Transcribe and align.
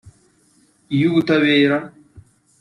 iy’Ubutabera 0.95 1.77